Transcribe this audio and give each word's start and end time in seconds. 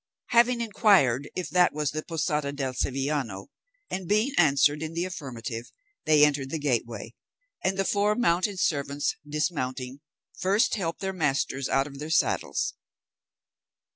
Having 0.29 0.61
inquired 0.61 1.29
if 1.35 1.47
that 1.51 1.73
was 1.73 1.91
the 1.91 2.01
Posada 2.01 2.51
del 2.51 2.73
Sevillano, 2.73 3.49
and 3.87 4.07
being 4.07 4.31
answered 4.35 4.81
in 4.81 4.95
the 4.95 5.05
affirmative, 5.05 5.71
they 6.05 6.25
entered 6.25 6.49
the 6.49 6.57
gateway, 6.57 7.13
and 7.63 7.77
the 7.77 7.85
four 7.85 8.15
mounted 8.15 8.59
servants, 8.59 9.15
dismounting, 9.29 9.99
first 10.39 10.73
helped 10.73 11.01
their 11.01 11.13
master's 11.13 11.69
out 11.69 11.85
of 11.85 11.99
their 11.99 12.09
saddles. 12.09 12.73